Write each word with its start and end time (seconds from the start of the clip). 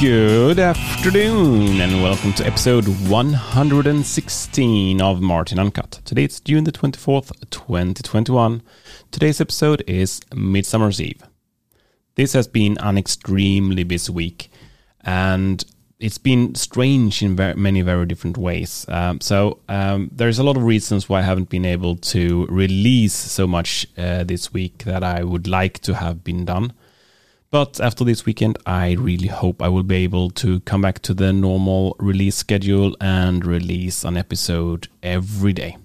Good 0.00 0.60
afternoon, 0.60 1.80
and 1.80 2.00
welcome 2.00 2.32
to 2.34 2.46
episode 2.46 2.86
116 3.08 5.02
of 5.02 5.20
Martin 5.20 5.58
Uncut. 5.58 6.00
Today 6.04 6.22
it's 6.22 6.38
June 6.38 6.62
the 6.62 6.70
24th, 6.70 7.32
2021. 7.50 8.62
Today's 9.10 9.40
episode 9.40 9.82
is 9.88 10.20
Midsummer's 10.32 11.00
Eve. 11.00 11.20
This 12.14 12.32
has 12.34 12.46
been 12.46 12.78
an 12.78 12.96
extremely 12.96 13.82
busy 13.82 14.12
week, 14.12 14.52
and 15.00 15.64
it's 15.98 16.18
been 16.18 16.54
strange 16.54 17.20
in 17.20 17.34
very, 17.34 17.54
many 17.54 17.82
very 17.82 18.06
different 18.06 18.38
ways. 18.38 18.86
Um, 18.88 19.20
so 19.20 19.58
um, 19.68 20.10
there's 20.12 20.38
a 20.38 20.44
lot 20.44 20.56
of 20.56 20.62
reasons 20.62 21.08
why 21.08 21.18
I 21.18 21.22
haven't 21.22 21.48
been 21.48 21.64
able 21.64 21.96
to 21.96 22.46
release 22.46 23.14
so 23.14 23.48
much 23.48 23.84
uh, 23.98 24.22
this 24.22 24.52
week 24.52 24.84
that 24.84 25.02
I 25.02 25.24
would 25.24 25.48
like 25.48 25.80
to 25.80 25.94
have 25.94 26.22
been 26.22 26.44
done. 26.44 26.72
But 27.50 27.80
after 27.80 28.04
this 28.04 28.26
weekend, 28.26 28.58
I 28.66 28.92
really 28.92 29.28
hope 29.28 29.62
I 29.62 29.68
will 29.68 29.82
be 29.82 29.96
able 30.04 30.28
to 30.30 30.60
come 30.60 30.82
back 30.82 31.00
to 31.00 31.14
the 31.14 31.32
normal 31.32 31.96
release 31.98 32.36
schedule 32.36 32.94
and 33.00 33.46
release 33.46 34.04
an 34.04 34.18
episode 34.18 34.88
every 35.02 35.54
day. 35.54 35.78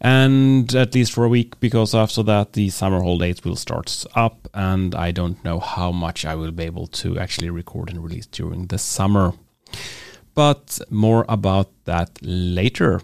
And 0.00 0.74
at 0.74 0.94
least 0.94 1.12
for 1.12 1.24
a 1.24 1.28
week, 1.28 1.60
because 1.60 1.94
after 1.94 2.22
that, 2.22 2.54
the 2.54 2.70
summer 2.70 3.02
holidays 3.02 3.44
will 3.44 3.54
start 3.54 4.04
up, 4.14 4.48
and 4.54 4.94
I 4.94 5.10
don't 5.10 5.44
know 5.44 5.60
how 5.60 5.92
much 5.92 6.24
I 6.24 6.34
will 6.34 6.52
be 6.52 6.64
able 6.64 6.86
to 6.88 7.18
actually 7.18 7.50
record 7.50 7.90
and 7.90 8.02
release 8.02 8.26
during 8.26 8.66
the 8.66 8.78
summer. 8.78 9.34
But 10.34 10.80
more 10.88 11.26
about 11.28 11.68
that 11.84 12.18
later. 12.22 13.02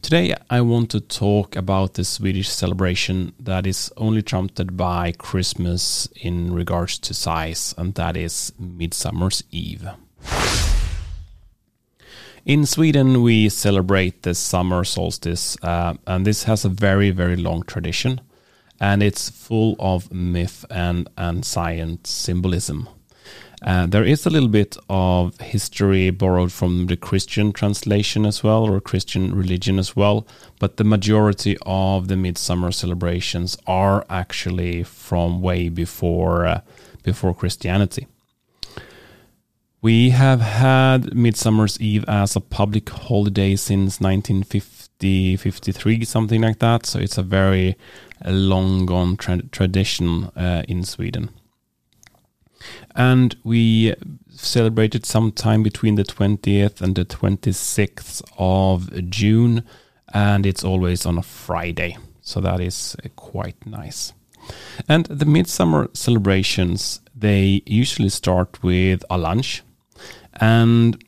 Today, 0.00 0.34
I 0.50 0.60
want 0.60 0.90
to 0.90 1.00
talk 1.00 1.56
about 1.56 1.94
the 1.94 2.04
Swedish 2.04 2.48
celebration 2.48 3.32
that 3.38 3.66
is 3.66 3.92
only 3.96 4.22
trumped 4.22 4.76
by 4.76 5.12
Christmas 5.12 6.08
in 6.20 6.52
regards 6.52 6.98
to 7.00 7.14
size, 7.14 7.74
and 7.78 7.94
that 7.94 8.16
is 8.16 8.52
Midsummer's 8.58 9.44
Eve. 9.50 9.88
In 12.44 12.66
Sweden, 12.66 13.22
we 13.22 13.48
celebrate 13.48 14.22
the 14.22 14.34
summer 14.34 14.82
solstice, 14.82 15.56
uh, 15.62 15.94
and 16.06 16.26
this 16.26 16.42
has 16.44 16.64
a 16.64 16.68
very, 16.68 17.10
very 17.10 17.36
long 17.36 17.62
tradition, 17.62 18.20
and 18.80 19.02
it's 19.02 19.30
full 19.30 19.76
of 19.78 20.12
myth 20.12 20.64
and, 20.68 21.08
and 21.16 21.44
science 21.44 22.10
symbolism. 22.10 22.88
Uh, 23.64 23.86
there 23.86 24.04
is 24.04 24.26
a 24.26 24.30
little 24.30 24.48
bit 24.48 24.76
of 24.88 25.38
history 25.40 26.10
borrowed 26.10 26.50
from 26.50 26.86
the 26.86 26.96
Christian 26.96 27.52
translation 27.52 28.26
as 28.26 28.42
well, 28.42 28.64
or 28.64 28.80
Christian 28.80 29.34
religion 29.34 29.78
as 29.78 29.94
well, 29.94 30.26
but 30.58 30.78
the 30.78 30.84
majority 30.84 31.56
of 31.64 32.08
the 32.08 32.16
midsummer 32.16 32.72
celebrations 32.72 33.56
are 33.66 34.04
actually 34.10 34.82
from 34.82 35.40
way 35.40 35.68
before 35.68 36.46
uh, 36.46 36.60
before 37.04 37.34
Christianity. 37.34 38.08
We 39.80 40.10
have 40.10 40.40
had 40.40 41.14
Midsummer's 41.14 41.80
Eve 41.80 42.04
as 42.06 42.36
a 42.36 42.40
public 42.40 42.88
holiday 42.88 43.56
since 43.56 44.00
1950, 44.00 45.36
53, 45.36 46.04
something 46.04 46.40
like 46.40 46.60
that. 46.60 46.86
So 46.86 47.00
it's 47.00 47.18
a 47.18 47.22
very 47.22 47.76
long 48.24 48.86
gone 48.86 49.16
tra- 49.16 49.42
tradition 49.42 50.26
uh, 50.36 50.62
in 50.68 50.84
Sweden 50.84 51.30
and 52.94 53.36
we 53.44 53.94
celebrated 54.30 55.06
sometime 55.06 55.62
between 55.62 55.94
the 55.94 56.04
20th 56.04 56.80
and 56.80 56.94
the 56.94 57.04
26th 57.04 58.22
of 58.38 59.10
June, 59.10 59.64
and 60.12 60.46
it's 60.46 60.64
always 60.64 61.06
on 61.06 61.18
a 61.18 61.22
Friday, 61.22 61.96
so 62.20 62.40
that 62.40 62.60
is 62.60 62.96
uh, 63.04 63.08
quite 63.16 63.66
nice. 63.66 64.12
And 64.88 65.06
the 65.06 65.26
midsummer 65.26 65.88
celebrations 65.94 67.00
they 67.14 67.62
usually 67.66 68.08
start 68.08 68.62
with 68.62 69.04
a 69.08 69.16
lunch, 69.18 69.62
and 70.34 71.02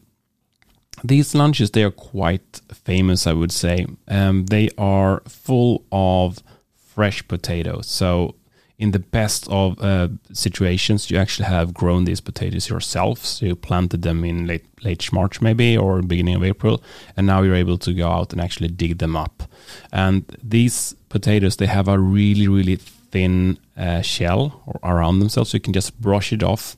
these 1.03 1.35
lunches 1.35 1.71
they 1.71 1.83
are 1.83 1.91
quite 1.91 2.61
famous, 2.73 3.27
I 3.27 3.33
would 3.33 3.53
say. 3.53 3.87
Um, 4.07 4.47
they 4.47 4.71
are 4.79 5.23
full 5.27 5.85
of 5.91 6.43
fresh 6.77 7.27
potatoes, 7.27 7.87
so 7.87 8.37
in 8.77 8.91
the 8.91 8.99
best 8.99 9.47
of 9.49 9.81
uh, 9.81 10.09
situations, 10.33 11.11
you 11.11 11.17
actually 11.17 11.47
have 11.47 11.73
grown 11.73 12.05
these 12.05 12.21
potatoes 12.21 12.69
yourself. 12.69 13.25
So 13.25 13.47
you 13.47 13.57
planted 13.57 14.03
them 14.03 14.25
in 14.25 14.47
late 14.47 14.67
late 14.83 15.13
March, 15.13 15.41
maybe, 15.41 15.77
or 15.77 16.03
beginning 16.03 16.35
of 16.35 16.45
April, 16.45 16.83
and 17.17 17.27
now 17.27 17.43
you're 17.43 17.55
able 17.55 17.79
to 17.79 17.93
go 17.95 18.09
out 18.09 18.33
and 18.33 18.41
actually 18.41 18.69
dig 18.69 18.99
them 18.99 19.17
up. 19.17 19.45
And 19.93 20.25
these 20.43 20.95
potatoes, 21.09 21.57
they 21.57 21.67
have 21.67 21.89
a 21.89 21.99
really 21.99 22.49
really 22.49 22.77
thin 22.77 23.59
uh, 23.77 24.03
shell 24.03 24.81
around 24.83 25.21
themselves, 25.21 25.51
so 25.51 25.57
you 25.57 25.61
can 25.61 25.73
just 25.73 26.01
brush 26.01 26.33
it 26.33 26.43
off, 26.43 26.77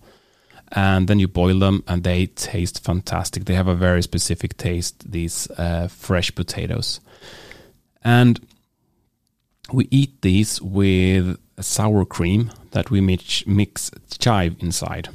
and 0.72 1.08
then 1.08 1.18
you 1.18 1.28
boil 1.28 1.58
them, 1.58 1.82
and 1.88 2.04
they 2.04 2.26
taste 2.26 2.84
fantastic. 2.84 3.46
They 3.46 3.54
have 3.54 3.68
a 3.68 3.74
very 3.74 4.02
specific 4.02 4.58
taste. 4.58 5.10
These 5.10 5.50
uh, 5.56 5.88
fresh 5.88 6.34
potatoes, 6.34 7.00
and 8.04 8.38
we 9.72 9.88
eat 9.90 10.20
these 10.20 10.60
with 10.60 11.38
sour 11.60 12.04
cream 12.04 12.50
that 12.72 12.90
we 12.90 13.00
mix, 13.00 13.46
mix 13.46 13.90
chive 14.18 14.56
inside. 14.60 15.08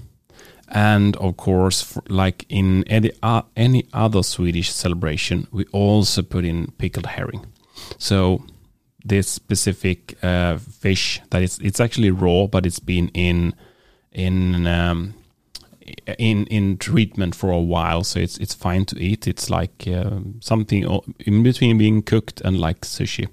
And 0.67 1.17
of 1.17 1.35
course, 1.35 1.97
like 2.07 2.45
in 2.47 2.85
any, 2.85 3.11
uh, 3.21 3.41
any 3.57 3.87
other 3.93 4.23
Swedish 4.23 4.71
celebration, 4.71 5.47
we 5.51 5.65
also 5.73 6.21
put 6.21 6.45
in 6.45 6.71
pickled 6.77 7.07
herring. 7.07 7.45
So 7.97 8.43
this 9.03 9.27
specific 9.27 10.17
uh, 10.23 10.57
fish 10.57 11.21
that 11.31 11.41
is 11.41 11.59
it's 11.59 11.79
actually 11.79 12.11
raw, 12.11 12.47
but 12.47 12.65
it's 12.65 12.79
been 12.79 13.09
in 13.09 13.53
in 14.11 14.67
um, 14.67 15.13
in 16.17 16.45
in 16.47 16.77
treatment 16.77 17.35
for 17.35 17.51
a 17.51 17.59
while, 17.59 18.03
so 18.03 18.19
it's 18.19 18.37
it's 18.37 18.53
fine 18.53 18.85
to 18.85 18.99
eat. 18.99 19.27
It's 19.27 19.49
like 19.49 19.87
uh, 19.87 20.19
something 20.39 21.01
in 21.19 21.43
between 21.43 21.77
being 21.77 22.01
cooked 22.01 22.41
and 22.41 22.59
like 22.59 22.81
sushi. 22.81 23.27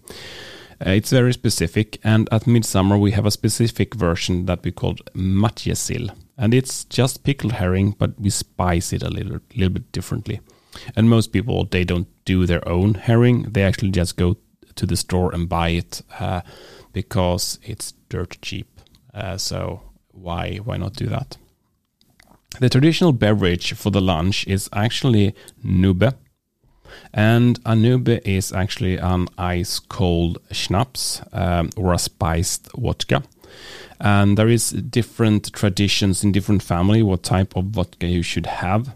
Uh, 0.84 0.90
it's 0.90 1.10
very 1.10 1.32
specific, 1.32 1.98
and 2.04 2.28
at 2.30 2.46
midsummer 2.46 2.96
we 2.96 3.10
have 3.10 3.26
a 3.26 3.30
specific 3.30 3.94
version 3.94 4.46
that 4.46 4.62
we 4.62 4.70
call 4.70 4.94
matjessill, 5.14 6.10
and 6.36 6.54
it's 6.54 6.84
just 6.84 7.24
pickled 7.24 7.52
herring, 7.52 7.96
but 7.98 8.18
we 8.20 8.30
spice 8.30 8.92
it 8.92 9.02
a 9.02 9.10
little, 9.10 9.40
little 9.56 9.72
bit 9.72 9.90
differently. 9.90 10.40
And 10.94 11.10
most 11.10 11.32
people 11.32 11.64
they 11.64 11.84
don't 11.84 12.06
do 12.24 12.46
their 12.46 12.66
own 12.68 12.94
herring; 12.94 13.42
they 13.50 13.62
actually 13.62 13.90
just 13.90 14.16
go 14.16 14.36
to 14.76 14.86
the 14.86 14.96
store 14.96 15.34
and 15.34 15.48
buy 15.48 15.70
it 15.70 16.02
uh, 16.20 16.42
because 16.92 17.58
it's 17.62 17.94
dirt 18.08 18.38
cheap. 18.40 18.68
Uh, 19.12 19.36
so 19.36 19.82
why 20.12 20.58
why 20.58 20.76
not 20.76 20.92
do 20.94 21.06
that? 21.06 21.36
The 22.60 22.68
traditional 22.68 23.12
beverage 23.12 23.74
for 23.74 23.90
the 23.90 24.00
lunch 24.00 24.46
is 24.46 24.68
actually 24.72 25.34
nubbe, 25.64 26.14
and 27.12 27.58
a 27.64 27.74
nubbe 27.74 28.20
is 28.24 28.52
actually 28.52 28.96
an 28.96 29.28
ice 29.36 29.78
cold 29.78 30.38
schnapps 30.50 31.22
um, 31.32 31.70
or 31.76 31.92
a 31.92 31.98
spiced 31.98 32.68
vodka. 32.76 33.22
And 34.00 34.38
there 34.38 34.48
is 34.48 34.70
different 34.70 35.52
traditions 35.52 36.22
in 36.22 36.32
different 36.32 36.62
family 36.62 37.02
what 37.02 37.22
type 37.22 37.56
of 37.56 37.66
vodka 37.66 38.06
you 38.06 38.22
should 38.22 38.46
have. 38.46 38.94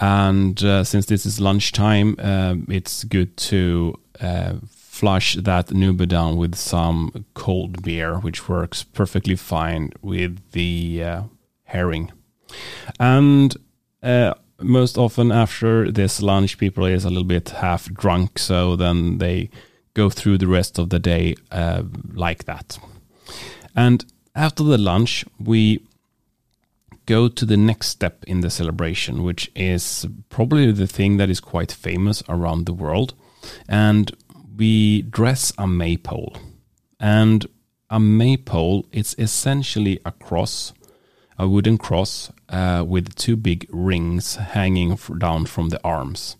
And 0.00 0.62
uh, 0.62 0.84
since 0.84 1.06
this 1.06 1.24
is 1.26 1.40
lunchtime, 1.40 2.16
uh, 2.18 2.56
it's 2.68 3.04
good 3.04 3.36
to 3.36 3.98
uh, 4.20 4.54
flush 4.68 5.34
that 5.34 5.68
nubbe 5.68 6.06
down 6.06 6.36
with 6.36 6.54
some 6.54 7.24
cold 7.34 7.82
beer, 7.82 8.18
which 8.18 8.48
works 8.48 8.84
perfectly 8.84 9.36
fine 9.36 9.90
with 10.02 10.38
the 10.52 11.02
uh, 11.02 11.22
herring. 11.64 12.12
And 13.00 13.56
uh, 14.02 14.34
most 14.64 14.98
often 14.98 15.30
after 15.30 15.90
this 15.90 16.22
lunch, 16.22 16.58
people 16.58 16.86
is 16.86 17.04
a 17.04 17.08
little 17.08 17.24
bit 17.24 17.50
half 17.50 17.92
drunk, 17.92 18.38
so 18.38 18.76
then 18.76 19.18
they 19.18 19.50
go 19.94 20.10
through 20.10 20.38
the 20.38 20.48
rest 20.48 20.78
of 20.78 20.90
the 20.90 20.98
day 20.98 21.34
uh, 21.52 21.82
like 22.12 22.44
that. 22.44 22.78
And 23.76 24.04
after 24.34 24.64
the 24.64 24.78
lunch, 24.78 25.24
we 25.38 25.80
go 27.06 27.28
to 27.28 27.44
the 27.44 27.56
next 27.56 27.88
step 27.88 28.24
in 28.26 28.40
the 28.40 28.50
celebration, 28.50 29.22
which 29.22 29.50
is 29.54 30.06
probably 30.30 30.72
the 30.72 30.86
thing 30.86 31.18
that 31.18 31.30
is 31.30 31.40
quite 31.40 31.70
famous 31.70 32.22
around 32.28 32.66
the 32.66 32.72
world. 32.72 33.14
And 33.68 34.10
we 34.56 35.02
dress 35.02 35.52
a 35.58 35.66
maypole. 35.66 36.36
And 36.98 37.46
a 37.90 38.00
maypole, 38.00 38.86
it's 38.90 39.14
essentially 39.18 40.00
a 40.04 40.12
cross 40.12 40.72
a 41.38 41.48
wooden 41.48 41.78
cross 41.78 42.30
uh, 42.54 42.84
with 42.84 43.16
two 43.16 43.36
big 43.36 43.66
rings 43.70 44.36
hanging 44.36 44.96
down 45.18 45.44
from 45.46 45.70
the 45.70 45.80
arms. 45.82 46.36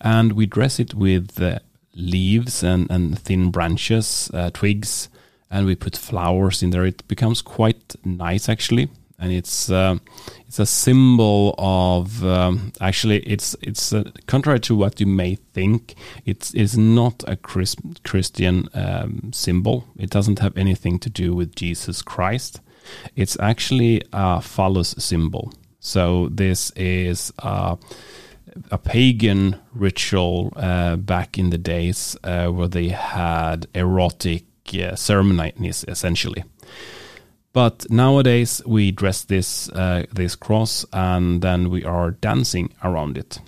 And 0.00 0.32
we 0.32 0.44
dress 0.44 0.78
it 0.78 0.92
with 0.94 1.40
uh, 1.40 1.60
leaves 1.94 2.62
and, 2.62 2.90
and 2.90 3.18
thin 3.18 3.50
branches, 3.50 4.30
uh, 4.34 4.50
twigs, 4.50 5.08
and 5.50 5.64
we 5.66 5.74
put 5.74 5.96
flowers 5.96 6.62
in 6.62 6.70
there. 6.70 6.84
It 6.84 7.08
becomes 7.08 7.40
quite 7.40 7.96
nice 8.04 8.48
actually. 8.48 8.88
And 9.18 9.32
it's 9.32 9.70
uh, 9.70 9.98
it's 10.46 10.58
a 10.58 10.64
symbol 10.64 11.54
of 11.58 12.24
um, 12.24 12.72
actually 12.80 13.18
it's 13.18 13.54
it's 13.60 13.92
uh, 13.92 14.04
contrary 14.26 14.60
to 14.60 14.74
what 14.74 14.98
you 14.98 15.06
may 15.06 15.34
think. 15.34 15.94
It's 16.24 16.54
is 16.54 16.78
not 16.78 17.22
a 17.26 17.36
Chris, 17.36 17.76
Christian 18.02 18.70
um, 18.72 19.30
symbol. 19.34 19.84
It 19.98 20.08
doesn't 20.08 20.38
have 20.38 20.56
anything 20.56 20.98
to 21.00 21.10
do 21.10 21.34
with 21.34 21.54
Jesus 21.54 22.00
Christ 22.00 22.60
it's 23.16 23.38
actually 23.40 24.02
a 24.12 24.40
phallus 24.40 24.94
symbol. 24.98 25.52
So 25.80 26.28
this 26.30 26.70
is 26.76 27.32
uh, 27.38 27.76
a 28.70 28.78
pagan 28.78 29.56
ritual 29.74 30.52
uh, 30.56 30.96
back 30.96 31.38
in 31.38 31.50
the 31.50 31.58
days 31.58 32.16
uh, 32.22 32.48
where 32.48 32.68
they 32.68 32.88
had 32.88 33.66
erotic 33.74 34.44
uh, 34.74 34.94
ceremonies, 34.94 35.84
essentially. 35.88 36.44
But 37.52 37.90
nowadays 37.90 38.62
we 38.64 38.92
dress 38.92 39.24
this 39.24 39.68
uh, 39.70 40.04
this 40.12 40.36
cross 40.36 40.84
and 40.92 41.42
then 41.42 41.70
we 41.70 41.84
are 41.84 42.12
dancing 42.12 42.72
around 42.84 43.18
it. 43.18 43.40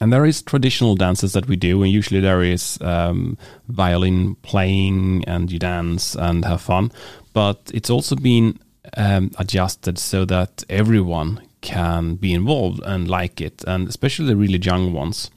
And 0.00 0.12
there 0.12 0.26
is 0.26 0.42
traditional 0.42 0.94
dances 0.94 1.32
that 1.32 1.48
we 1.48 1.56
do, 1.56 1.82
and 1.82 1.90
usually 1.90 2.20
there 2.20 2.42
is 2.42 2.78
um, 2.80 3.36
violin 3.66 4.36
playing, 4.42 5.24
and 5.26 5.50
you 5.50 5.58
dance 5.58 6.14
and 6.14 6.44
have 6.44 6.60
fun. 6.60 6.92
But 7.38 7.70
it's 7.72 7.88
also 7.88 8.16
been 8.16 8.58
um, 8.96 9.30
adjusted 9.38 9.96
so 9.96 10.24
that 10.24 10.64
everyone 10.68 11.40
can 11.60 12.16
be 12.16 12.34
involved 12.34 12.82
and 12.84 13.06
like 13.06 13.40
it, 13.40 13.62
and 13.64 13.88
especially 13.88 14.26
the 14.26 14.34
really 14.34 14.58
young 14.58 14.92
ones. 14.92 15.30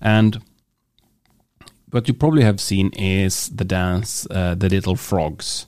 And 0.00 0.40
what 1.90 2.06
you 2.06 2.14
probably 2.14 2.44
have 2.44 2.60
seen 2.60 2.90
is 2.92 3.48
the 3.48 3.64
dance, 3.64 4.24
uh, 4.30 4.54
the 4.54 4.68
little 4.68 4.94
frogs, 4.94 5.66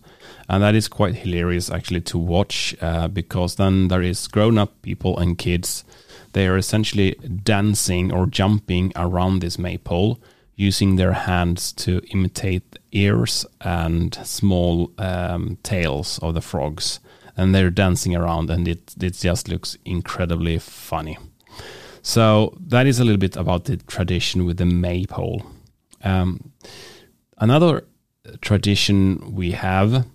and 0.49 0.62
that 0.62 0.76
is 0.76 0.87
quite 0.87 1.17
hilarious 1.17 1.73
actually 1.73 2.03
to 2.03 2.19
watch 2.19 2.77
uh, 2.81 3.09
because 3.09 3.56
then 3.56 3.88
there 3.88 4.03
is 4.03 4.29
grown-up 4.29 4.81
people 4.82 5.19
and 5.19 5.38
kids. 5.38 5.82
They 6.35 6.47
are 6.47 6.56
essentially 6.56 7.17
dancing 7.43 8.12
or 8.12 8.27
jumping 8.27 8.93
around 8.94 9.41
this 9.41 9.59
maypole 9.59 10.20
using 10.56 10.97
their 10.97 11.12
hands 11.12 11.73
to 11.73 12.01
imitate 12.12 12.79
ears 12.93 13.45
and 13.61 14.15
small 14.25 14.93
um, 14.99 15.59
tails 15.62 16.19
of 16.23 16.35
the 16.35 16.41
frogs 16.41 17.01
and 17.37 17.55
they're 17.55 17.71
dancing 17.71 18.15
around, 18.15 18.51
and 18.51 18.69
it 18.69 18.95
it 19.01 19.15
just 19.15 19.49
looks 19.49 19.77
incredibly 19.85 20.59
funny. 20.59 21.19
So 22.03 22.56
that 22.61 22.87
is 22.87 23.01
a 23.01 23.05
little 23.05 23.19
bit 23.19 23.37
about 23.37 23.65
the 23.65 23.77
tradition 23.77 24.45
with 24.45 24.59
the 24.59 24.67
maypole. 24.67 25.43
Um, 26.03 26.53
another 27.39 27.85
tradition 28.41 29.35
we 29.35 29.53
have, 29.53 30.06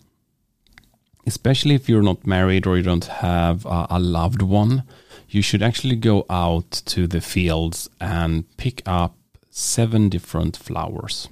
especially 1.26 1.76
if 1.76 1.90
you're 1.90 2.04
not 2.04 2.28
married 2.28 2.68
or 2.68 2.78
you 2.78 2.84
don't 2.84 3.06
have 3.06 3.66
a, 3.66 3.88
a 3.90 4.00
loved 4.00 4.44
one, 4.44 4.84
you 5.30 5.42
should 5.42 5.64
actually 5.64 5.96
go 5.96 6.26
out 6.30 6.70
to 6.86 7.08
the 7.08 7.22
fields 7.22 7.90
and 8.00 8.46
pick 8.58 8.84
up 8.86 9.16
seven 9.50 10.10
different 10.10 10.58
flowers. 10.58 11.30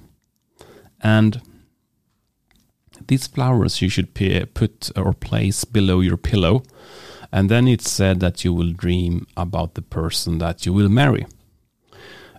And 1.00 1.40
these 3.06 3.26
flowers 3.26 3.80
you 3.80 3.88
should 3.88 4.14
put 4.14 4.90
or 4.96 5.12
place 5.12 5.64
below 5.64 6.00
your 6.00 6.16
pillow. 6.16 6.62
And 7.30 7.50
then 7.50 7.68
it's 7.68 7.90
said 7.90 8.20
that 8.20 8.44
you 8.44 8.52
will 8.52 8.72
dream 8.72 9.26
about 9.36 9.74
the 9.74 9.82
person 9.82 10.38
that 10.38 10.66
you 10.66 10.72
will 10.72 10.88
marry. 10.88 11.26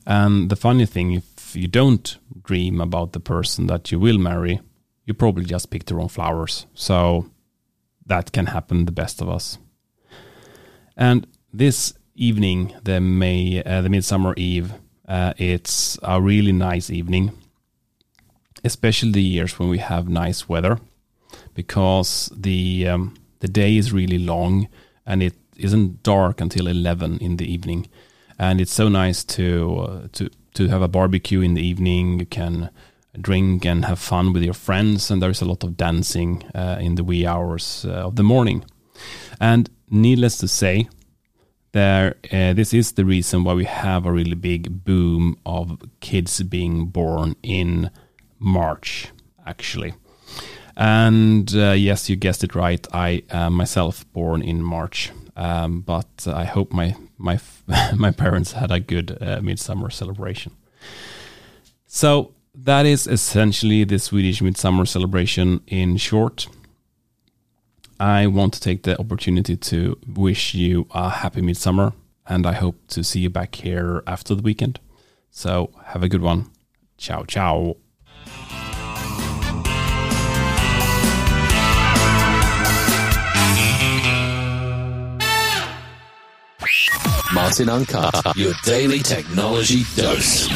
And 0.05 0.49
the 0.49 0.55
funny 0.55 0.85
thing, 0.85 1.13
if 1.13 1.55
you 1.55 1.67
don't 1.67 2.17
dream 2.43 2.81
about 2.81 3.13
the 3.13 3.19
person 3.19 3.67
that 3.67 3.91
you 3.91 3.99
will 3.99 4.17
marry, 4.17 4.59
you 5.05 5.13
probably 5.13 5.45
just 5.45 5.69
picked 5.69 5.87
the 5.87 5.95
wrong 5.95 6.09
flowers. 6.09 6.65
So 6.73 7.29
that 8.05 8.31
can 8.31 8.47
happen 8.47 8.85
the 8.85 8.91
best 8.91 9.21
of 9.21 9.29
us. 9.29 9.59
And 10.97 11.27
this 11.53 11.93
evening, 12.15 12.73
the 12.83 12.99
May, 12.99 13.63
uh, 13.63 13.81
the 13.81 13.89
Midsummer 13.89 14.33
Eve, 14.35 14.73
uh, 15.09 15.33
it's 15.37 15.99
a 16.03 16.21
really 16.21 16.53
nice 16.53 16.89
evening 16.89 17.33
especially 18.63 19.11
the 19.11 19.21
years 19.21 19.57
when 19.57 19.69
we 19.69 19.77
have 19.77 20.07
nice 20.09 20.49
weather, 20.49 20.79
because 21.53 22.31
the 22.35 22.87
um, 22.87 23.15
the 23.39 23.47
day 23.47 23.77
is 23.77 23.93
really 23.93 24.17
long 24.17 24.67
and 25.05 25.23
it 25.23 25.33
isn't 25.57 26.03
dark 26.03 26.41
until 26.41 26.67
eleven 26.67 27.17
in 27.19 27.37
the 27.37 27.51
evening, 27.51 27.87
and 28.37 28.61
it's 28.61 28.73
so 28.73 28.89
nice 28.89 29.23
to 29.23 29.77
uh, 29.79 30.07
to 30.13 30.29
to 30.53 30.67
have 30.67 30.81
a 30.81 30.87
barbecue 30.87 31.41
in 31.41 31.53
the 31.53 31.61
evening. 31.61 32.19
You 32.19 32.25
can 32.25 32.69
drink 33.19 33.65
and 33.65 33.85
have 33.85 33.99
fun 33.99 34.33
with 34.33 34.43
your 34.43 34.53
friends, 34.53 35.11
and 35.11 35.21
there's 35.21 35.41
a 35.41 35.45
lot 35.45 35.63
of 35.63 35.77
dancing 35.77 36.43
uh, 36.55 36.77
in 36.79 36.95
the 36.95 37.03
wee 37.03 37.25
hours 37.25 37.85
uh, 37.85 38.07
of 38.07 38.15
the 38.15 38.23
morning. 38.23 38.63
And 39.39 39.69
needless 39.89 40.37
to 40.37 40.47
say, 40.47 40.89
there 41.71 42.15
uh, 42.31 42.53
this 42.53 42.73
is 42.73 42.93
the 42.93 43.05
reason 43.05 43.43
why 43.43 43.53
we 43.53 43.65
have 43.65 44.05
a 44.05 44.11
really 44.11 44.35
big 44.35 44.83
boom 44.83 45.37
of 45.45 45.81
kids 45.99 46.41
being 46.43 46.87
born 46.87 47.35
in 47.43 47.91
March, 48.39 49.09
actually. 49.45 49.93
And 50.75 51.53
uh, 51.55 51.71
yes, 51.71 52.09
you 52.09 52.15
guessed 52.15 52.43
it 52.43 52.55
right. 52.55 52.87
I 52.93 53.23
myself 53.49 54.11
born 54.13 54.41
in 54.41 54.63
March, 54.63 55.11
um, 55.35 55.81
but 55.81 56.25
I 56.25 56.45
hope 56.45 56.71
my 56.71 56.95
my 57.17 57.39
my 57.95 58.11
parents 58.11 58.53
had 58.53 58.71
a 58.71 58.79
good 58.79 59.17
uh, 59.21 59.41
midsummer 59.41 59.89
celebration. 59.89 60.53
So 61.85 62.33
that 62.55 62.85
is 62.85 63.07
essentially 63.07 63.83
the 63.83 63.99
Swedish 63.99 64.41
midsummer 64.41 64.85
celebration 64.85 65.61
in 65.67 65.97
short. 65.97 66.47
I 67.99 68.27
want 68.27 68.53
to 68.53 68.61
take 68.61 68.83
the 68.83 68.97
opportunity 68.97 69.57
to 69.57 69.99
wish 70.07 70.53
you 70.53 70.87
a 70.91 71.09
happy 71.09 71.41
midsummer, 71.41 71.93
and 72.25 72.45
I 72.45 72.53
hope 72.53 72.87
to 72.89 73.03
see 73.03 73.19
you 73.19 73.29
back 73.29 73.55
here 73.55 74.03
after 74.07 74.33
the 74.35 74.41
weekend. 74.41 74.79
So 75.31 75.71
have 75.87 76.01
a 76.01 76.07
good 76.07 76.21
one. 76.21 76.49
Ciao, 76.97 77.25
ciao. 77.25 77.75
Martin 87.33 87.69
Uncut, 87.69 88.35
your 88.35 88.53
daily 88.63 88.99
technology 88.99 89.83
dose. 89.95 90.49